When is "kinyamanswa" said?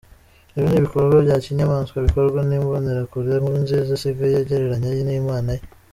1.45-1.97